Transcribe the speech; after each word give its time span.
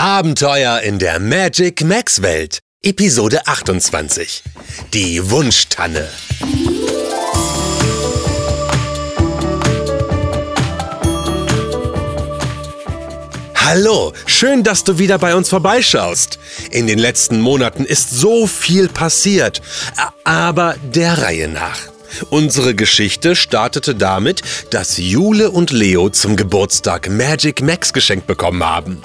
Abenteuer 0.00 0.82
in 0.82 1.00
der 1.00 1.18
Magic 1.18 1.82
Max 1.82 2.22
Welt. 2.22 2.60
Episode 2.84 3.44
28. 3.48 4.44
Die 4.94 5.28
Wunschtanne. 5.28 6.08
Hallo, 13.56 14.12
schön, 14.26 14.62
dass 14.62 14.84
du 14.84 14.98
wieder 14.98 15.18
bei 15.18 15.34
uns 15.34 15.48
vorbeischaust. 15.48 16.38
In 16.70 16.86
den 16.86 17.00
letzten 17.00 17.40
Monaten 17.40 17.84
ist 17.84 18.10
so 18.10 18.46
viel 18.46 18.88
passiert, 18.88 19.60
aber 20.22 20.76
der 20.94 21.20
Reihe 21.22 21.48
nach. 21.48 21.97
Unsere 22.30 22.74
Geschichte 22.74 23.36
startete 23.36 23.94
damit, 23.94 24.42
dass 24.70 24.98
Jule 24.98 25.50
und 25.50 25.70
Leo 25.70 26.10
zum 26.10 26.36
Geburtstag 26.36 27.08
Magic 27.08 27.62
Max 27.62 27.92
geschenkt 27.92 28.26
bekommen 28.26 28.64
haben. 28.64 29.02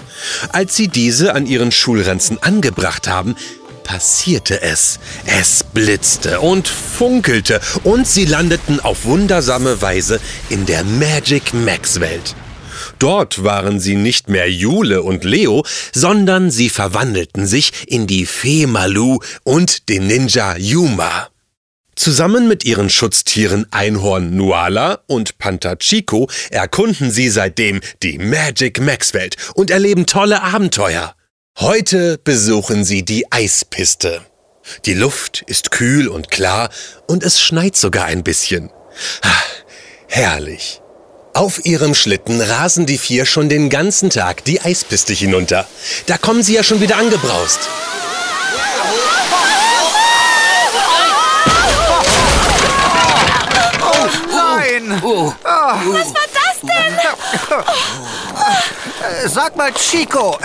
Als 0.52 0.76
sie 0.76 0.88
diese 0.88 1.34
an 1.34 1.46
ihren 1.46 1.72
Schulranzen 1.72 2.42
angebracht 2.42 3.08
haben, 3.08 3.36
passierte 3.84 4.62
es. 4.62 5.00
Es 5.26 5.64
blitzte 5.64 6.40
und 6.40 6.68
funkelte 6.68 7.60
und 7.84 8.08
sie 8.08 8.26
landeten 8.26 8.80
auf 8.80 9.06
wundersame 9.06 9.82
Weise 9.82 10.20
in 10.50 10.66
der 10.66 10.84
Magic 10.84 11.54
Max 11.54 12.00
Welt. 12.00 12.36
Dort 13.00 13.44
waren 13.44 13.80
sie 13.80 13.96
nicht 13.96 14.30
mehr 14.30 14.50
Jule 14.50 15.04
und 15.04 15.24
Leo, 15.24 15.64
sondern 15.94 16.52
sie 16.52 16.70
verwandelten 16.70 17.46
sich 17.46 17.72
in 17.88 18.08
die 18.08 18.26
Fee 18.26 18.66
Malu 18.66 19.20
und 19.44 19.90
den 19.90 20.08
Ninja 20.08 20.56
Yuma. 20.58 21.33
Zusammen 21.96 22.48
mit 22.48 22.66
ihren 22.66 22.90
Schutztieren 22.90 23.68
Einhorn 23.72 24.36
Nuala 24.36 25.00
und 25.08 25.38
Panther 25.38 25.78
Chico 25.78 26.30
erkunden 26.50 27.12
sie 27.12 27.30
seitdem 27.30 27.82
die 28.02 28.18
Magic 28.18 28.82
Max 28.82 29.14
Welt 29.14 29.36
und 29.56 29.70
erleben 29.70 30.06
tolle 30.06 30.42
Abenteuer. 30.42 31.16
Heute 31.60 32.18
besuchen 32.18 32.84
sie 32.84 33.04
die 33.04 33.32
Eispiste. 33.32 34.22
Die 34.86 34.96
Luft 34.96 35.44
ist 35.46 35.72
kühl 35.72 36.08
und 36.08 36.32
klar 36.32 36.70
und 37.08 37.24
es 37.24 37.40
schneit 37.40 37.76
sogar 37.76 38.06
ein 38.06 38.24
bisschen. 38.24 38.72
Ah, 39.22 39.44
herrlich. 40.08 40.82
Auf 41.36 41.66
ihrem 41.66 41.96
Schlitten 41.96 42.42
rasen 42.42 42.86
die 42.86 42.98
vier 42.98 43.26
schon 43.26 43.50
den 43.50 43.70
ganzen 43.70 44.10
Tag 44.10 44.44
die 44.46 44.62
Eispiste 44.62 45.14
hinunter. 45.14 45.68
Da 46.06 46.18
kommen 46.18 46.44
sie 46.44 46.54
ja 46.54 46.64
schon 46.64 46.82
wieder 46.82 46.98
angebraust. 46.98 47.60
Nein! 55.02 55.34
Was 55.44 56.14
war 56.14 56.28
das 56.34 56.60
denn? 56.62 56.98
Sag 59.30 59.56
mal, 59.56 59.72
Chico, 59.74 60.38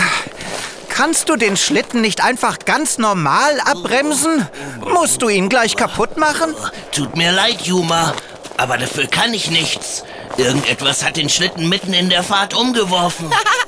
kannst 0.89 1.29
du 1.29 1.37
den 1.37 1.57
Schlitten 1.57 2.01
nicht 2.01 2.23
einfach 2.23 2.59
ganz 2.65 2.99
normal 2.99 3.61
abbremsen? 3.61 4.49
Musst 4.81 5.23
du 5.23 5.29
ihn 5.29 5.49
gleich 5.49 5.77
kaputt 5.77 6.17
machen? 6.17 6.55
Tut 6.93 7.17
mir 7.17 7.33
leid, 7.33 7.63
Juma, 7.63 8.15
aber 8.57 8.79
dafür 8.79 9.07
kann 9.07 9.35
ich 9.35 9.51
nichts. 9.51 10.05
Irgendetwas 10.37 11.05
hat 11.05 11.17
den 11.17 11.29
Schlitten 11.29 11.69
mitten 11.69 11.93
in 11.93 12.11
der 12.11 12.23
Fahrt 12.23 12.55
umgeworfen. 12.55 13.31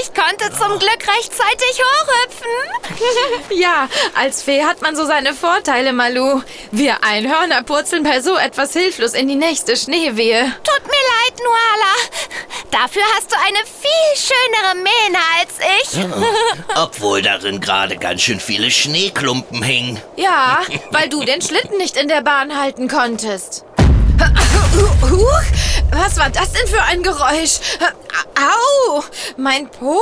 Ich 0.00 0.14
konnte 0.14 0.50
zum 0.56 0.78
Glück 0.78 1.06
rechtzeitig 1.16 1.80
hochhüpfen. 1.80 2.48
Ja, 3.50 3.88
als 4.14 4.42
Fee 4.42 4.64
hat 4.64 4.82
man 4.82 4.96
so 4.96 5.04
seine 5.06 5.32
Vorteile, 5.34 5.92
Malu. 5.92 6.42
Wir 6.70 7.02
Einhörner 7.04 7.62
purzeln 7.62 8.02
bei 8.02 8.20
so 8.20 8.36
etwas 8.36 8.72
hilflos 8.72 9.14
in 9.14 9.28
die 9.28 9.36
nächste 9.36 9.76
Schneewehe. 9.76 10.42
Tut 10.64 10.86
mir 10.86 10.92
leid, 10.92 11.38
Nuala. 11.38 12.44
Dafür 12.70 13.02
hast 13.16 13.30
du 13.30 13.36
eine 13.36 13.58
viel 13.64 14.16
schönere 14.16 14.74
Mähne 14.76 15.18
als 15.40 15.58
ich. 15.82 16.76
Obwohl 16.76 17.22
darin 17.22 17.60
gerade 17.60 17.96
ganz 17.96 18.22
schön 18.22 18.40
viele 18.40 18.70
Schneeklumpen 18.70 19.62
hingen. 19.62 20.00
Ja, 20.16 20.62
weil 20.90 21.08
du 21.08 21.22
den 21.24 21.40
Schlitten 21.42 21.76
nicht 21.78 21.96
in 21.96 22.08
der 22.08 22.22
Bahn 22.22 22.60
halten 22.60 22.88
konntest. 22.88 23.64
Huch, 25.10 25.42
was 25.90 26.16
war 26.16 26.30
das 26.30 26.52
denn 26.52 26.66
für 26.66 26.82
ein 26.82 27.02
Geräusch? 27.02 27.58
Au, 28.36 29.02
mein 29.36 29.68
Po. 29.70 29.98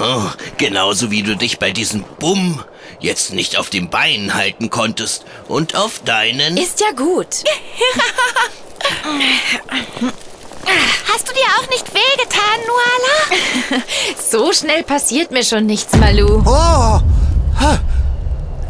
Oh, 0.00 0.22
genauso 0.56 1.10
wie 1.10 1.22
du 1.22 1.36
dich 1.36 1.58
bei 1.58 1.70
diesem 1.70 2.04
Bumm 2.18 2.62
jetzt 3.00 3.32
nicht 3.32 3.56
auf 3.58 3.70
den 3.70 3.90
Beinen 3.90 4.34
halten 4.34 4.70
konntest 4.70 5.24
und 5.48 5.76
auf 5.76 6.00
deinen... 6.04 6.56
Ist 6.56 6.80
ja 6.80 6.90
gut. 6.92 7.44
Hast 11.12 11.28
du 11.28 11.32
dir 11.32 11.46
auch 11.58 11.68
nicht 11.70 11.86
wehgetan, 11.92 12.60
Nuala? 12.66 13.82
So 14.30 14.52
schnell 14.52 14.82
passiert 14.82 15.30
mir 15.30 15.44
schon 15.44 15.66
nichts, 15.66 15.96
Malu. 15.96 16.42
Oh! 16.46 17.00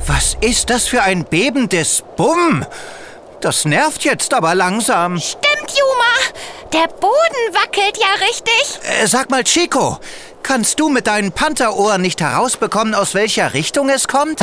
Was 0.07 0.37
ist 0.41 0.71
das 0.71 0.87
für 0.89 1.03
ein 1.03 1.25
bebendes 1.29 2.03
Bumm? 2.17 2.65
Das 3.41 3.65
nervt 3.65 4.05
jetzt 4.05 4.35
aber 4.35 4.55
langsam. 4.55 5.19
Stimmt, 5.19 5.71
Juma. 5.71 6.39
Der 6.73 6.89
Boden 6.89 7.55
wackelt 7.55 7.97
ja 7.99 8.27
richtig. 8.27 8.81
Äh, 9.01 9.07
sag 9.07 9.31
mal, 9.31 9.45
Chico, 9.45 9.99
kannst 10.43 10.81
du 10.81 10.89
mit 10.89 11.07
deinen 11.07 11.33
Pantherohren 11.33 12.03
nicht 12.03 12.21
herausbekommen, 12.21 12.95
aus 12.95 13.15
welcher 13.15 13.55
Richtung 13.55 13.89
es 13.91 14.09
kommt? 14.09 14.41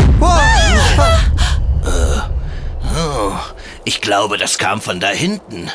Oh, 2.98 3.34
Ich 3.84 4.02
glaube, 4.02 4.38
das 4.38 4.58
kam 4.58 4.82
von 4.82 5.00
da 5.00 5.10
hinten. 5.10 5.72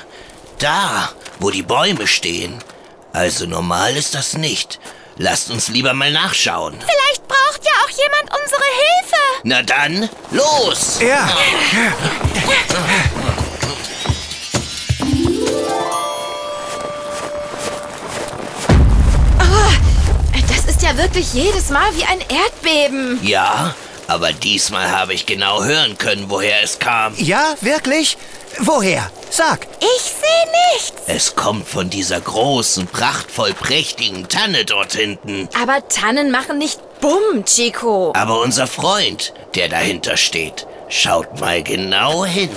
Da, 0.58 1.10
wo 1.38 1.50
die 1.50 1.62
Bäume 1.62 2.06
stehen. 2.06 2.58
Also 3.12 3.46
normal 3.46 3.96
ist 3.96 4.14
das 4.14 4.34
nicht. 4.34 4.80
Lasst 5.16 5.50
uns 5.50 5.68
lieber 5.68 5.92
mal 5.92 6.10
nachschauen. 6.10 6.74
Vielleicht 6.80 7.28
braucht 7.28 7.64
ja 7.64 7.72
auch 7.84 7.90
jemand 7.90 8.30
unsere 8.42 8.62
Hilfe. 8.64 9.16
Na 9.42 9.62
dann, 9.62 10.08
los! 10.30 10.98
ja. 11.00 11.28
Ja 20.90 20.96
wirklich 20.96 21.32
jedes 21.34 21.70
Mal 21.70 21.94
wie 21.94 22.04
ein 22.04 22.20
Erdbeben. 22.20 23.20
Ja, 23.22 23.74
aber 24.08 24.32
diesmal 24.32 24.90
habe 24.90 25.14
ich 25.14 25.26
genau 25.26 25.62
hören 25.62 25.96
können, 25.98 26.26
woher 26.28 26.62
es 26.62 26.78
kam. 26.78 27.14
Ja, 27.16 27.54
wirklich? 27.60 28.16
Woher? 28.58 29.10
Sag. 29.30 29.68
Ich 29.78 30.02
sehe 30.02 30.52
nichts. 30.74 31.02
Es 31.06 31.36
kommt 31.36 31.68
von 31.68 31.88
dieser 31.90 32.20
großen, 32.20 32.88
prachtvoll 32.88 33.52
prächtigen 33.52 34.28
Tanne 34.28 34.64
dort 34.64 34.94
hinten. 34.94 35.48
Aber 35.60 35.86
Tannen 35.88 36.32
machen 36.32 36.58
nicht 36.58 36.80
Bumm, 37.00 37.44
Chico. 37.44 38.12
Aber 38.16 38.40
unser 38.40 38.66
Freund, 38.66 39.32
der 39.54 39.68
dahinter 39.68 40.16
steht, 40.16 40.66
schaut 40.88 41.40
mal 41.40 41.62
genau 41.62 42.24
hin. 42.24 42.50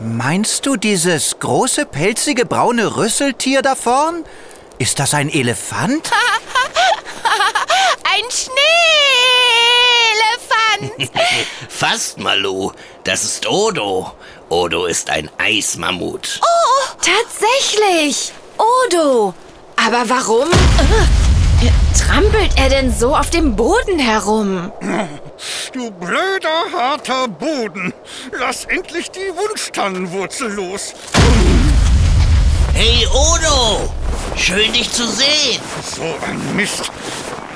Meinst 0.00 0.66
du 0.66 0.76
dieses 0.76 1.38
große, 1.38 1.86
pelzige, 1.86 2.44
braune 2.44 2.96
Rüsseltier 2.96 3.62
da 3.62 3.76
vorn? 3.76 4.24
Ist 4.78 4.98
das 4.98 5.14
ein 5.14 5.30
Elefant? 5.30 6.10
Ein 8.04 8.24
Schneeelefant. 10.78 10.83
Fast, 11.68 12.18
Malu. 12.18 12.72
Das 13.04 13.24
ist 13.24 13.46
Odo. 13.46 14.12
Odo 14.48 14.86
ist 14.86 15.10
ein 15.10 15.30
Eismammut. 15.38 16.40
Tatsächlich. 16.98 18.32
Odo. 18.56 19.34
Aber 19.76 20.08
warum 20.08 20.48
äh, 20.50 21.70
trampelt 21.98 22.52
er 22.56 22.68
denn 22.68 22.94
so 22.94 23.14
auf 23.14 23.30
dem 23.30 23.56
Boden 23.56 23.98
herum? 23.98 24.72
Du 25.72 25.90
blöder, 25.90 26.64
harter 26.72 27.28
Boden. 27.28 27.92
Lass 28.32 28.64
endlich 28.66 29.10
die 29.10 29.32
Wunschtannenwurzel 29.34 30.52
los. 30.52 30.94
Hey, 32.72 33.06
Odo! 33.08 33.92
Schön, 34.36 34.72
dich 34.72 34.90
zu 34.90 35.06
sehen. 35.06 35.60
So 35.84 36.02
ein 36.26 36.56
Mist. 36.56 36.90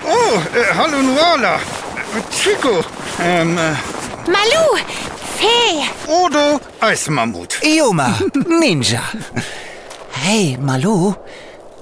Oh, 0.05 0.39
äh, 0.57 0.75
hallo 0.75 1.03
Nuala. 1.03 1.57
Äh, 1.57 1.61
Chico. 2.35 2.85
Ähm, 3.21 3.59
äh, 3.59 3.73
Malu, 4.31 4.79
Fee. 5.37 5.85
Odo, 6.07 6.61
Eismammut. 6.81 7.59
Ioma, 7.63 8.19
Ninja. 8.47 9.03
Hey, 10.13 10.57
Malu. 10.61 11.15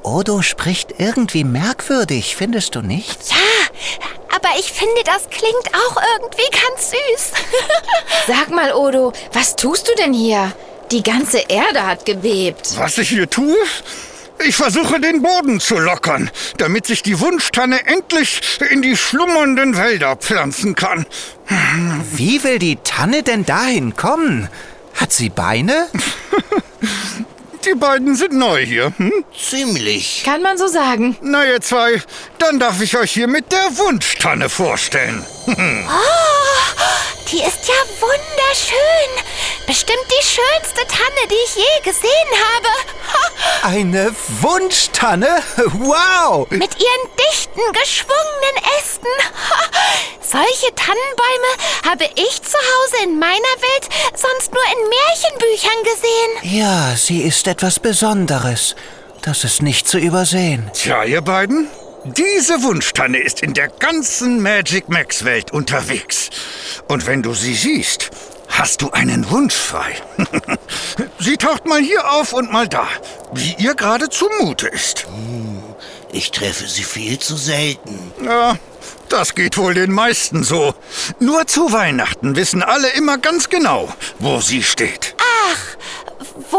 Odo 0.02 0.40
spricht 0.42 0.94
irgendwie 0.98 1.44
merkwürdig, 1.44 2.36
findest 2.36 2.74
du 2.74 2.80
nicht? 2.80 3.18
Aber 4.34 4.48
ich 4.58 4.72
finde, 4.72 5.02
das 5.04 5.28
klingt 5.28 5.68
auch 5.74 5.96
irgendwie 6.14 6.48
ganz 6.52 6.90
süß. 6.90 7.32
Sag 8.26 8.50
mal, 8.50 8.72
Odo, 8.72 9.12
was 9.32 9.56
tust 9.56 9.88
du 9.88 9.94
denn 9.96 10.12
hier? 10.12 10.52
Die 10.92 11.02
ganze 11.02 11.38
Erde 11.48 11.84
hat 11.84 12.06
gebebt. 12.06 12.78
Was 12.78 12.98
ich 12.98 13.08
hier 13.08 13.28
tue? 13.28 13.56
Ich 14.44 14.56
versuche 14.56 15.00
den 15.00 15.22
Boden 15.22 15.60
zu 15.60 15.78
lockern, 15.78 16.30
damit 16.58 16.86
sich 16.86 17.02
die 17.02 17.18
Wunschtanne 17.20 17.86
endlich 17.86 18.40
in 18.70 18.82
die 18.82 18.96
schlummernden 18.96 19.76
Wälder 19.76 20.16
pflanzen 20.16 20.74
kann. 20.74 21.06
Wie 22.12 22.42
will 22.44 22.58
die 22.58 22.76
Tanne 22.76 23.22
denn 23.22 23.44
dahin 23.44 23.96
kommen? 23.96 24.48
Hat 24.94 25.12
sie 25.12 25.28
Beine? 25.30 25.88
Die 27.66 27.74
beiden 27.74 28.14
sind 28.14 28.32
neu 28.32 28.64
hier, 28.64 28.92
hm? 28.96 29.12
Ziemlich. 29.36 30.22
Kann 30.24 30.40
man 30.40 30.56
so 30.56 30.68
sagen. 30.68 31.16
Na 31.20 31.44
ihr 31.44 31.60
zwei, 31.60 32.00
dann 32.38 32.60
darf 32.60 32.80
ich 32.80 32.96
euch 32.96 33.10
hier 33.10 33.26
mit 33.26 33.50
der 33.50 33.76
Wunschtanne 33.76 34.48
vorstellen. 34.48 35.26
Die 35.46 37.38
ist 37.38 37.66
ja 37.66 37.74
wunderschön. 38.00 39.10
Bestimmt 39.66 40.06
die 40.08 40.24
schönste 40.24 40.86
Tanne, 40.86 41.28
die 41.28 41.34
ich 41.44 41.56
je 41.56 41.90
gesehen 41.90 42.30
habe. 42.54 42.68
Eine 43.62 44.14
Wunschtanne? 44.40 45.42
Wow! 45.56 46.46
Mit 46.50 46.76
ihren 46.78 47.16
dichten, 47.18 47.60
geschwungenen 47.72 48.56
Ästen. 48.78 49.08
Solche 50.20 50.74
Tannenbäume 50.74 51.90
habe 51.90 52.04
ich 52.14 52.42
zu 52.42 52.56
Hause 52.56 53.04
in 53.04 53.18
meiner 53.18 53.32
Welt 53.34 53.88
sonst 54.14 54.52
nur 54.52 54.62
in 54.72 54.88
Märchenbüchern 54.88 55.82
gesehen. 55.82 56.56
Ja, 56.58 56.94
sie 56.96 57.22
ist 57.22 57.46
etwas 57.46 57.80
Besonderes. 57.80 58.76
Das 59.22 59.42
ist 59.42 59.62
nicht 59.62 59.88
zu 59.88 59.98
übersehen. 59.98 60.70
Tja, 60.74 61.02
ihr 61.04 61.22
beiden, 61.22 61.68
diese 62.04 62.62
Wunschtanne 62.62 63.18
ist 63.18 63.42
in 63.42 63.52
der 63.54 63.68
ganzen 63.68 64.40
Magic 64.40 64.88
Max 64.88 65.24
Welt 65.24 65.52
unterwegs. 65.52 66.30
Und 66.86 67.06
wenn 67.06 67.22
du 67.22 67.34
sie 67.34 67.54
siehst, 67.54 68.10
hast 68.58 68.82
du 68.82 68.90
einen 68.90 69.28
Wunsch 69.30 69.54
frei. 69.54 69.96
sie 71.18 71.36
taucht 71.36 71.66
mal 71.66 71.80
hier 71.80 72.10
auf 72.12 72.32
und 72.32 72.52
mal 72.52 72.68
da, 72.68 72.86
wie 73.32 73.54
ihr 73.58 73.74
gerade 73.74 74.08
zumute 74.08 74.68
ist. 74.68 75.06
Ich 76.12 76.30
treffe 76.30 76.66
sie 76.66 76.84
viel 76.84 77.18
zu 77.18 77.36
selten. 77.36 78.12
Ja, 78.24 78.56
das 79.08 79.34
geht 79.34 79.58
wohl 79.58 79.74
den 79.74 79.92
meisten 79.92 80.44
so. 80.44 80.74
Nur 81.20 81.46
zu 81.46 81.72
Weihnachten 81.72 82.36
wissen 82.36 82.62
alle 82.62 82.88
immer 82.90 83.18
ganz 83.18 83.48
genau, 83.48 83.92
wo 84.18 84.40
sie 84.40 84.62
steht. 84.62 85.15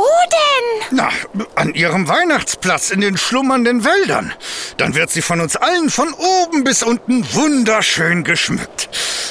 Wo 0.07 0.29
denn? 0.31 0.97
Na, 0.97 1.09
an 1.55 1.73
ihrem 1.73 2.07
Weihnachtsplatz 2.07 2.91
in 2.91 3.01
den 3.01 3.17
schlummernden 3.17 3.83
Wäldern. 3.83 4.33
Dann 4.77 4.95
wird 4.95 5.09
sie 5.09 5.21
von 5.21 5.41
uns 5.41 5.55
allen 5.55 5.89
von 5.89 6.13
oben 6.13 6.63
bis 6.63 6.83
unten 6.83 7.25
wunderschön 7.33 8.23
geschmückt. 8.23 8.89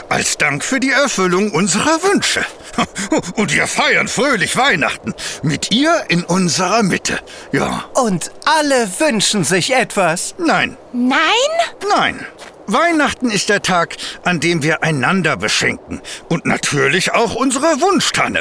Als 0.09 0.37
Dank 0.37 0.65
für 0.65 0.79
die 0.81 0.91
Erfüllung 0.91 1.51
unserer 1.53 2.03
Wünsche. 2.03 2.45
Und 3.37 3.55
wir 3.55 3.67
feiern 3.67 4.07
fröhlich 4.07 4.57
Weihnachten. 4.57 5.15
Mit 5.43 5.71
ihr 5.73 6.05
in 6.09 6.25
unserer 6.25 6.83
Mitte. 6.83 7.19
Ja. 7.53 7.85
Und 7.95 8.31
alle 8.45 8.89
wünschen 8.99 9.45
sich 9.45 9.75
etwas. 9.75 10.35
Nein, 10.39 10.77
Nein? 10.93 11.19
nein. 11.89 12.27
Weihnachten 12.67 13.31
ist 13.31 13.49
der 13.49 13.63
Tag, 13.63 13.97
an 14.25 14.41
dem 14.41 14.63
wir 14.63 14.83
einander 14.83 15.37
beschenken. 15.37 16.01
Und 16.29 16.47
natürlich 16.47 17.13
auch 17.13 17.35
unsere 17.35 17.81
Wunschtanne. 17.81 18.41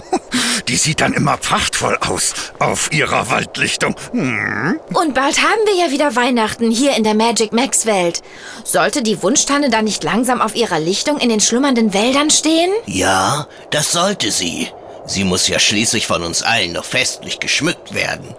Die 0.68 0.76
sieht 0.76 1.00
dann 1.00 1.12
immer 1.12 1.36
prachtvoll 1.36 1.98
aus 2.00 2.32
auf 2.58 2.92
ihrer 2.92 3.30
Waldlichtung. 3.30 3.96
Hm. 4.12 4.80
Und 4.94 5.14
bald 5.14 5.38
haben 5.38 5.60
wir 5.66 5.74
ja 5.74 5.90
wieder 5.90 6.16
Weihnachten 6.16 6.70
hier 6.70 6.96
in 6.96 7.04
der 7.04 7.14
Magic 7.14 7.52
Max 7.52 7.86
Welt. 7.86 8.22
Sollte 8.64 9.02
die 9.02 9.22
Wunschtanne 9.22 9.68
dann 9.68 9.84
nicht 9.84 10.04
langsam 10.04 10.40
auf 10.40 10.54
ihrer 10.54 10.80
Lichtung 10.80 11.18
in 11.18 11.28
den 11.28 11.40
schlummernden 11.40 11.92
Wäldern 11.92 12.30
stehen? 12.30 12.70
Ja, 12.86 13.46
das 13.70 13.92
sollte 13.92 14.30
sie. 14.30 14.68
Sie 15.06 15.24
muss 15.24 15.48
ja 15.48 15.58
schließlich 15.58 16.06
von 16.06 16.22
uns 16.22 16.42
allen 16.42 16.72
noch 16.72 16.84
festlich 16.84 17.40
geschmückt 17.40 17.94
werden. 17.94 18.34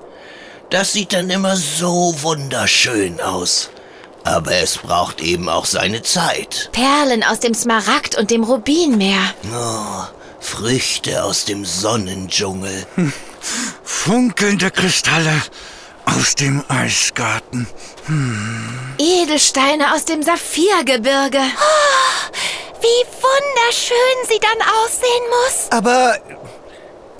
Das 0.69 0.93
sieht 0.93 1.11
dann 1.11 1.29
immer 1.29 1.57
so 1.57 2.15
wunderschön 2.21 3.19
aus. 3.19 3.69
Aber 4.23 4.51
es 4.53 4.77
braucht 4.77 5.21
eben 5.21 5.49
auch 5.49 5.65
seine 5.65 6.03
Zeit. 6.03 6.69
Perlen 6.71 7.23
aus 7.23 7.39
dem 7.39 7.53
Smaragd 7.53 8.17
und 8.17 8.29
dem 8.29 8.43
Rubinmeer. 8.43 9.33
Oh, 9.51 10.03
Früchte 10.39 11.23
aus 11.23 11.45
dem 11.45 11.65
Sonnendschungel. 11.65 12.85
Funkelnde 13.83 14.71
Kristalle 14.71 15.41
aus 16.05 16.35
dem 16.35 16.63
Eisgarten. 16.67 17.67
Edelsteine 18.97 19.93
aus 19.93 20.05
dem 20.05 20.23
Saphirgebirge. 20.23 21.39
Wie 22.81 23.05
wunderschön 23.21 24.27
sie 24.27 24.39
dann 24.39 24.67
aussehen 24.83 25.23
muss. 25.29 25.71
Aber 25.71 26.17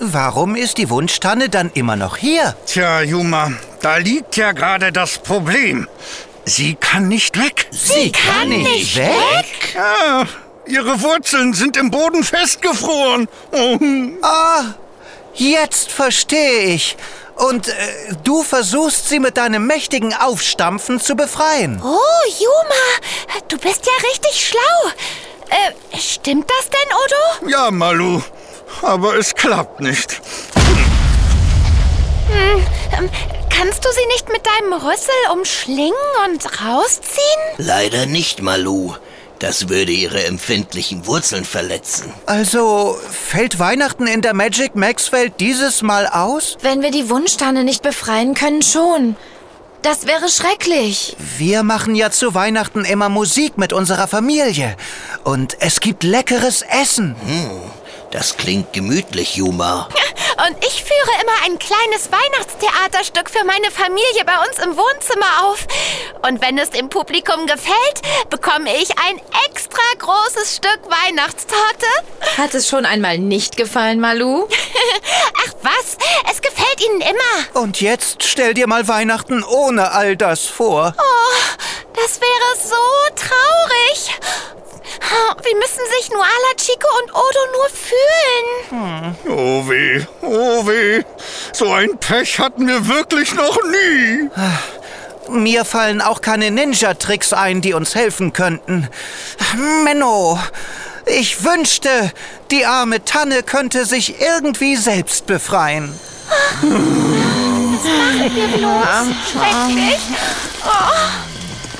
warum 0.00 0.56
ist 0.56 0.78
die 0.78 0.90
Wunschtanne 0.90 1.48
dann 1.48 1.70
immer 1.74 1.96
noch 1.96 2.16
hier? 2.16 2.56
Tja, 2.66 3.02
Juma, 3.02 3.52
da 3.80 3.96
liegt 3.96 4.36
ja 4.36 4.52
gerade 4.52 4.92
das 4.92 5.18
Problem. 5.18 5.88
Sie 6.44 6.74
kann 6.74 7.08
nicht 7.08 7.38
weg. 7.38 7.68
Sie 7.70 8.10
kann 8.12 8.48
nicht 8.48 8.96
weg. 8.96 9.74
Ja, 9.74 10.26
ihre 10.66 11.00
Wurzeln 11.02 11.54
sind 11.54 11.76
im 11.76 11.90
Boden 11.90 12.24
festgefroren. 12.24 13.28
Oh, 13.52 13.78
Ah, 14.22 14.74
jetzt 15.34 15.90
verstehe 15.90 16.74
ich. 16.74 16.96
Und 17.36 17.68
äh, 17.68 17.72
du 18.24 18.42
versuchst 18.42 19.08
sie 19.08 19.18
mit 19.18 19.36
deinem 19.36 19.66
mächtigen 19.66 20.12
Aufstampfen 20.14 21.00
zu 21.00 21.14
befreien. 21.16 21.80
Oh, 21.82 21.98
Juma, 22.38 23.40
du 23.48 23.56
bist 23.58 23.86
ja 23.86 23.92
richtig 24.10 24.48
schlau. 24.48 24.90
Äh, 25.48 25.98
stimmt 25.98 26.50
das 26.50 26.68
denn, 26.68 27.46
Odo? 27.46 27.50
ja, 27.50 27.70
Malu, 27.70 28.20
aber 28.82 29.16
es 29.16 29.34
klappt 29.34 29.80
nicht. 29.80 30.20
Ähm, 32.98 33.10
kannst 33.56 33.84
du 33.84 33.88
sie 33.92 34.06
nicht 34.08 34.28
mit 34.30 34.42
deinem 34.46 34.72
Rüssel 34.72 35.14
umschlingen 35.32 35.92
und 36.26 36.44
rausziehen? 36.64 37.42
Leider 37.58 38.06
nicht, 38.06 38.42
Malu. 38.42 38.94
Das 39.38 39.68
würde 39.68 39.90
ihre 39.90 40.24
empfindlichen 40.24 41.06
Wurzeln 41.06 41.44
verletzen. 41.44 42.12
Also 42.26 42.96
fällt 43.10 43.58
Weihnachten 43.58 44.06
in 44.06 44.22
der 44.22 44.34
Magic 44.34 44.76
Max 44.76 45.10
Welt 45.10 45.34
dieses 45.40 45.82
Mal 45.82 46.06
aus? 46.06 46.56
Wenn 46.60 46.80
wir 46.80 46.92
die 46.92 47.10
Wunschtanne 47.10 47.64
nicht 47.64 47.82
befreien 47.82 48.34
können, 48.34 48.62
schon. 48.62 49.16
Das 49.82 50.06
wäre 50.06 50.28
schrecklich. 50.28 51.16
Wir 51.38 51.64
machen 51.64 51.96
ja 51.96 52.12
zu 52.12 52.34
Weihnachten 52.34 52.84
immer 52.84 53.08
Musik 53.08 53.58
mit 53.58 53.72
unserer 53.72 54.06
Familie. 54.06 54.76
Und 55.24 55.56
es 55.58 55.80
gibt 55.80 56.04
leckeres 56.04 56.62
Essen. 56.62 57.16
Das 58.12 58.36
klingt 58.36 58.72
gemütlich, 58.72 59.34
Juma. 59.34 59.88
Und 60.44 60.56
ich 60.64 60.82
führe 60.82 61.22
immer 61.22 61.44
ein 61.44 61.56
kleines 61.56 62.10
Weihnachtstheaterstück 62.10 63.30
für 63.30 63.44
meine 63.44 63.70
Familie 63.70 64.24
bei 64.26 64.36
uns 64.44 64.58
im 64.58 64.76
Wohnzimmer 64.76 65.44
auf. 65.44 65.68
Und 66.28 66.40
wenn 66.40 66.58
es 66.58 66.70
dem 66.70 66.88
Publikum 66.88 67.46
gefällt, 67.46 68.28
bekomme 68.28 68.74
ich 68.76 68.90
ein 68.98 69.20
extra 69.48 69.82
großes 69.98 70.56
Stück 70.56 70.80
Weihnachtstorte. 70.86 71.86
Hat 72.38 72.54
es 72.54 72.68
schon 72.68 72.86
einmal 72.86 73.18
nicht 73.18 73.56
gefallen, 73.56 74.00
Malu? 74.00 74.48
Ach 75.46 75.52
was, 75.62 75.96
es 76.28 76.42
gefällt 76.42 76.80
Ihnen 76.86 77.02
immer. 77.02 77.62
Und 77.62 77.80
jetzt 77.80 78.24
stell 78.24 78.54
dir 78.54 78.66
mal 78.66 78.88
Weihnachten 78.88 79.44
ohne 79.44 79.92
all 79.92 80.16
das 80.16 80.46
vor. 80.46 80.96
Oh, 80.98 81.66
das 81.94 82.20
wäre 82.20 82.56
so 82.60 83.14
traurig. 83.14 84.10
Müssen 85.62 85.84
sich 85.96 86.10
Nuala, 86.10 86.54
Chico 86.56 86.88
und 87.02 87.12
Odo 87.14 87.46
nur 87.52 87.68
fühlen? 87.70 89.16
Oh 89.28 89.68
weh, 89.68 90.04
oh 90.22 90.66
weh. 90.66 91.04
So 91.52 91.72
ein 91.72 91.96
Pech 91.98 92.40
hatten 92.40 92.66
wir 92.66 92.88
wirklich 92.88 93.32
noch 93.34 93.56
nie. 93.70 94.28
Mir 95.28 95.64
fallen 95.64 96.00
auch 96.00 96.20
keine 96.20 96.50
Ninja-Tricks 96.50 97.32
ein, 97.32 97.60
die 97.60 97.74
uns 97.74 97.94
helfen 97.94 98.32
könnten. 98.32 98.88
Menno, 99.84 100.40
ich 101.06 101.44
wünschte, 101.44 102.10
die 102.50 102.66
arme 102.66 103.04
Tanne 103.04 103.44
könnte 103.44 103.86
sich 103.86 104.20
irgendwie 104.20 104.74
selbst 104.74 105.26
befreien. 105.26 105.96
Schrecklich. 109.30 110.00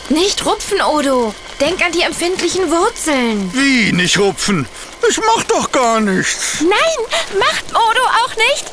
Nicht 0.09 0.45
rupfen, 0.45 0.81
Odo. 0.83 1.35
Denk 1.61 1.85
an 1.85 1.93
die 1.93 2.03
empfindlichen 2.03 2.71
Wurzeln. 2.71 3.53
Wie 3.55 3.93
nicht 3.93 4.19
rupfen? 4.19 4.67
Ich 5.09 5.19
mach 5.19 5.43
doch 5.45 5.71
gar 5.71 6.01
nichts. 6.01 6.61
Nein, 6.61 7.39
macht 7.39 7.65
Odo 7.71 8.03
auch 8.25 8.37
nicht. 8.37 8.65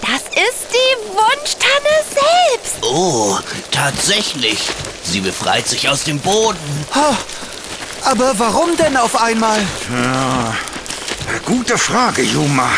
Das 0.00 0.22
ist 0.32 0.66
die 0.70 1.08
Wunschtanne 1.08 1.96
selbst. 2.08 2.76
Oh, 2.82 3.36
tatsächlich. 3.70 4.58
Sie 5.02 5.20
befreit 5.20 5.66
sich 5.68 5.88
aus 5.88 6.04
dem 6.04 6.18
Boden. 6.20 6.58
Ha, 6.94 7.16
aber 8.02 8.38
warum 8.38 8.76
denn 8.76 8.96
auf 8.96 9.20
einmal? 9.20 9.60
Gute 11.44 11.78
Frage, 11.78 12.22
Juma. 12.22 12.70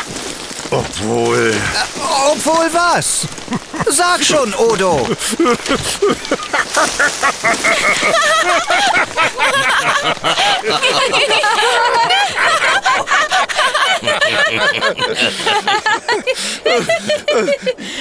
Obwohl. 0.70 1.54
Obwohl 2.30 2.72
was? 2.72 3.26
Sag 3.88 4.22
schon, 4.24 4.52
Odo. 4.54 5.06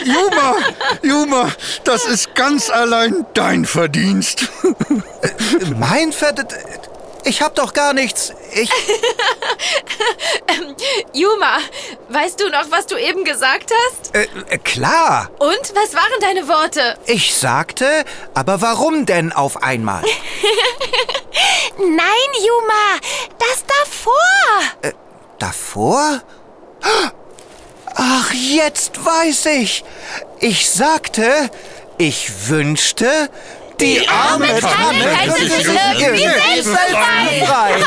Juma, 0.05 0.55
Juma, 1.01 1.51
das 1.83 2.05
ist 2.05 2.36
ganz 2.36 2.69
allein 2.69 3.25
dein 3.33 3.65
Verdienst. 3.65 4.50
Mein 5.79 6.12
Verd... 6.12 6.45
Ich 7.27 7.41
hab 7.41 7.55
doch 7.55 7.74
gar 7.74 7.93
nichts. 7.93 8.31
Ich. 8.53 8.69
Juma, 11.13 11.57
weißt 12.07 12.39
du 12.39 12.48
noch, 12.50 12.72
was 12.72 12.88
du 12.88 12.96
eben 12.96 13.25
gesagt 13.25 13.74
hast? 13.74 14.15
Äh, 14.15 14.27
äh, 14.50 14.57
klar. 14.57 15.29
Und 15.38 15.75
was 15.75 15.93
waren 15.93 16.19
deine 16.22 16.48
Worte? 16.48 16.98
Ich 17.05 17.36
sagte, 17.36 18.05
aber 18.34 18.62
warum 18.62 19.05
denn 19.05 19.34
auf 19.34 19.62
einmal? 19.62 20.03
Nein, 21.77 22.29
Juma, 22.46 22.98
das 23.38 23.65
davor. 23.84 24.93
Davor? 25.38 26.22
Ach, 27.93 28.34
jetzt 28.34 29.05
weiß 29.05 29.48
ich. 29.48 29.84
Ich 30.39 30.69
sagte, 30.69 31.50
ich 31.98 32.48
wünschte, 32.48 33.29
die, 33.79 34.07
arme 34.07 34.46
arme 34.46 34.60
Tanne 34.60 34.60
Tanne 34.60 35.27
könnte 35.27 35.48
sich 35.48 35.67
irgendwie 35.67 36.24
irgendwie 36.24 36.62
selbst 36.62 36.74
befreien. 36.74 37.84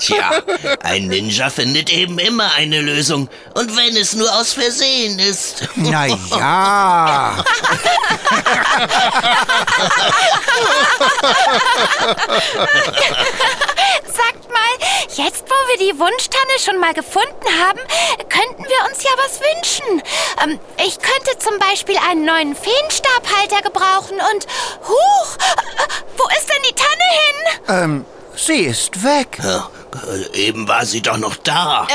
Tja, 0.00 0.30
ein 0.82 1.08
Ninja 1.08 1.50
findet 1.50 1.90
eben 1.90 2.18
immer 2.18 2.52
eine 2.54 2.80
Lösung. 2.80 3.28
Und 3.54 3.76
wenn 3.76 3.96
es 3.96 4.14
nur 4.14 4.32
aus 4.34 4.52
Versehen 4.52 5.18
ist. 5.18 5.68
Na 5.76 6.06
ja. 6.06 7.44
Sagt 14.06 14.50
mal, 14.50 14.88
jetzt 15.14 15.44
wo 15.48 15.54
wir 15.68 15.78
die 15.78 15.98
Wunschtanne 15.98 16.58
schon 16.64 16.78
mal 16.78 16.94
gefunden 16.94 17.48
haben, 17.62 17.80
könnten 18.28 18.64
wir 18.64 18.90
uns 18.90 19.02
ja 19.02 19.10
was 19.16 19.40
wünschen. 19.40 20.02
Ähm, 20.42 20.60
ich 20.84 20.98
könnte 20.98 21.38
zum 21.38 21.58
Beispiel 21.58 21.96
einen 22.08 22.24
neuen 22.24 22.54
Feenstabhalter 22.54 23.62
gebrauchen 23.62 24.18
und... 24.32 24.46
Huch! 24.88 25.36
Äh, 25.76 26.16
Wo 26.16 26.24
ist 26.36 26.48
denn 26.48 26.62
die 26.68 26.74
Tanne 26.74 27.84
hin? 27.84 27.84
Ähm, 27.84 28.04
sie 28.36 28.64
ist 28.64 29.02
weg. 29.04 29.38
Ja, 29.42 29.70
äh, 30.34 30.46
eben 30.46 30.66
war 30.68 30.84
sie 30.84 31.00
doch 31.00 31.16
noch 31.18 31.36
da. 31.36 31.86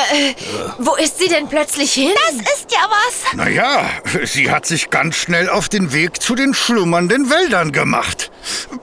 Wo 0.78 0.96
ist 0.96 1.20
sie 1.20 1.28
denn 1.28 1.48
plötzlich 1.48 1.94
hin? 1.94 2.12
Das 2.28 2.36
ist 2.36 2.72
ja 2.72 2.88
was. 2.90 3.34
Naja, 3.34 3.90
sie 4.24 4.50
hat 4.50 4.66
sich 4.66 4.90
ganz 4.90 5.16
schnell 5.16 5.50
auf 5.50 5.70
den 5.70 5.92
Weg 5.92 6.22
zu 6.22 6.36
den 6.36 6.54
schlummernden 6.54 7.30
Wäldern 7.30 7.72
gemacht. 7.72 8.32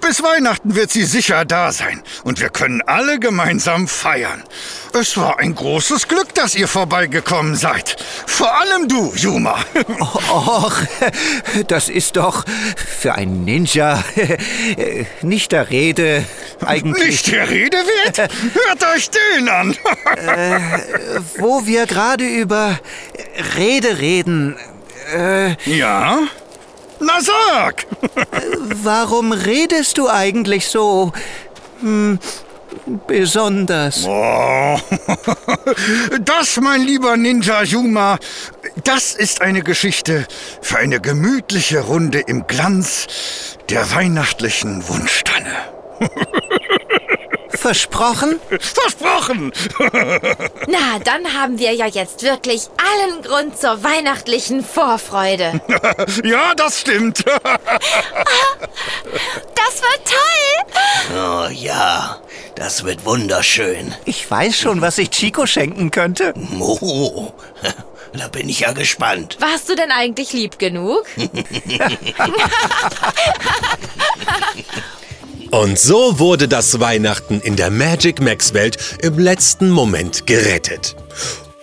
Bis 0.01 0.23
Weihnachten 0.23 0.75
wird 0.75 0.91
sie 0.91 1.05
sicher 1.05 1.45
da 1.45 1.73
sein 1.73 2.03
und 2.25 2.41
wir 2.41 2.51
können 2.51 2.83
alle 2.83 3.19
gemeinsam 3.19 3.89
feiern. 3.89 4.45
Es 4.99 5.15
war 5.19 5.39
ein 5.39 5.55
großes 5.55 6.09
Glück, 6.09 6.35
dass 6.35 6.55
ihr 6.55 6.67
vorbeigekommen 6.67 7.55
seid. 7.55 7.97
Vor 8.27 8.51
allem 8.59 8.89
du, 8.89 9.13
Juma. 9.15 9.59
Och, 10.31 10.73
das 11.69 11.91
ist 11.91 12.17
doch 12.17 12.45
für 12.99 13.15
einen 13.15 13.45
Ninja 13.45 14.03
nicht 15.23 15.53
der 15.53 15.69
Rede 15.69 16.25
eigentlich. 16.65 17.09
Nicht 17.09 17.31
der 17.31 17.51
Rede 17.51 17.77
wert? 17.77 18.17
Hört 18.17 18.95
euch 18.95 19.11
den 19.11 19.49
an. 19.51 19.77
Wo 21.37 21.67
wir 21.67 21.85
gerade 21.85 22.25
über 22.25 22.81
Rede 23.59 23.99
reden, 23.99 24.57
ja? 25.67 26.21
Na 27.01 27.21
sag! 27.21 27.87
warum 28.83 29.33
redest 29.33 29.99
du 29.99 30.09
eigentlich 30.09 30.69
so 30.69 31.13
hm, 31.81 32.19
besonders? 33.07 34.05
Oh, 34.07 34.79
das, 36.21 36.61
mein 36.61 36.83
lieber 36.83 37.17
Ninja 37.17 37.63
Juma, 37.63 38.19
das 38.85 39.15
ist 39.15 39.43
eine 39.43 39.63
Geschichte 39.63 40.27
für 40.61 40.79
eine 40.79 41.01
gemütliche 41.01 41.81
Runde 41.81 42.21
im 42.21 42.47
Glanz 42.47 43.07
der 43.71 43.91
weihnachtlichen 43.93 44.87
Wunschtanne. 44.89 45.57
Versprochen? 47.67 48.39
Versprochen! 48.61 49.53
Na, 50.69 51.01
dann 51.03 51.35
haben 51.35 51.59
wir 51.59 51.73
ja 51.73 51.87
jetzt 51.87 52.23
wirklich 52.23 52.69
allen 52.79 53.23
Grund 53.23 53.59
zur 53.59 53.83
weihnachtlichen 53.83 54.65
Vorfreude. 54.65 55.61
ja, 56.23 56.55
das 56.55 56.83
stimmt. 56.83 57.25
Das 59.57 59.83
wird 59.83 60.03
toll. 60.05 61.19
Oh 61.19 61.49
ja, 61.53 62.21
das 62.55 62.85
wird 62.85 63.05
wunderschön. 63.05 63.95
Ich 64.05 64.31
weiß 64.31 64.57
schon, 64.57 64.81
was 64.81 64.99
ich 64.99 65.11
Chico 65.11 65.45
schenken 65.47 65.91
könnte. 65.91 66.35
Oh, 66.61 67.33
da 68.13 68.29
bin 68.29 68.49
ich 68.49 68.61
ja 68.61 68.71
gespannt. 68.73 69.37
Warst 69.41 69.69
du 69.69 69.75
denn 69.75 69.91
eigentlich 69.91 70.33
lieb 70.33 70.61
genug? 70.61 71.05
Und 75.57 75.79
so 75.79 76.19
wurde 76.19 76.49
das 76.49 76.81
Weihnachten 76.81 77.41
in 77.41 77.57
der 77.57 77.71
Magic 77.71 78.21
Max 78.21 78.53
Welt 78.53 78.77
im 79.01 79.19
letzten 79.19 79.71
Moment 79.71 80.27
gerettet. 80.27 80.97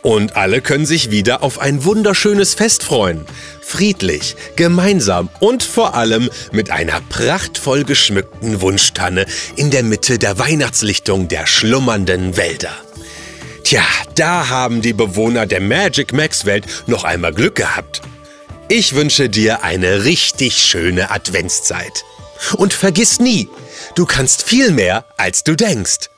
Und 0.02 0.36
alle 0.36 0.62
können 0.62 0.88
sich 0.88 1.12
wieder 1.12 1.44
auf 1.44 1.60
ein 1.60 1.86
wunderschönes 1.86 2.56
Fest 2.56 2.82
freuen. 2.82 3.24
Friedlich, 3.62 4.36
gemeinsam 4.56 5.30
und 5.40 5.62
vor 5.62 5.94
allem 5.94 6.32
mit 6.52 6.72
einer 6.72 7.02
prachtvoll 7.02 7.84
geschmückten 7.84 8.62
Wunschtanne 8.62 9.28
in 9.58 9.70
der 9.70 9.84
Mitte 9.84 10.18
der 10.18 10.40
Weihnachtslichtung 10.40 11.28
der 11.28 11.46
schlummernden 11.46 12.36
Wälder. 12.36 12.76
Tja, 13.64 13.84
da 14.16 14.50
haben 14.50 14.82
die 14.82 14.94
Bewohner 14.94 15.46
der 15.46 15.62
Magic 15.62 16.14
Max 16.14 16.46
Welt 16.46 16.66
noch 16.88 17.04
einmal 17.04 17.32
Glück 17.32 17.54
gehabt. 17.54 18.02
Ich 18.70 18.96
wünsche 18.96 19.30
dir 19.30 19.64
eine 19.64 20.04
richtig 20.04 20.58
schöne 20.58 21.12
Adventszeit. 21.12 22.04
Und 22.58 22.74
vergiss 22.74 23.20
nie, 23.20 23.48
du 23.96 24.06
kannst 24.06 24.44
viel 24.44 24.72
mehr, 24.72 25.06
als 25.18 25.44
du 25.44 25.56
denkst. 25.56 26.10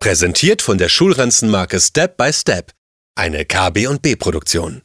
Präsentiert 0.00 0.62
von 0.62 0.78
der 0.78 0.88
Schulranzenmarke 0.88 1.80
Step 1.80 2.16
by 2.16 2.32
Step, 2.32 2.72
eine 3.16 3.44
KB&B 3.44 4.16
Produktion. 4.16 4.82